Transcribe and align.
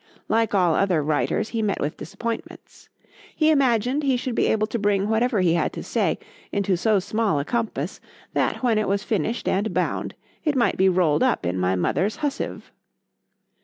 —Like 0.27 0.55
all 0.55 0.73
other 0.73 1.03
writers, 1.03 1.49
he 1.49 1.61
met 1.61 1.79
with 1.79 1.97
disappointments.—He 1.97 3.51
imagined 3.51 4.01
he 4.01 4.17
should 4.17 4.33
be 4.33 4.47
able 4.47 4.65
to 4.65 4.79
bring 4.79 5.07
whatever 5.07 5.41
he 5.41 5.53
had 5.53 5.71
to 5.73 5.83
say, 5.83 6.17
into 6.51 6.75
so 6.75 6.97
small 6.97 7.37
a 7.37 7.45
compass, 7.45 8.01
that 8.33 8.63
when 8.63 8.79
it 8.79 8.87
was 8.87 9.03
finished 9.03 9.47
and 9.47 9.75
bound, 9.75 10.15
it 10.43 10.55
might 10.55 10.75
be 10.77 10.89
rolled 10.89 11.21
up 11.21 11.45
in 11.45 11.59
my 11.59 11.75
mother's 11.75 12.15
hussive. 12.17 12.71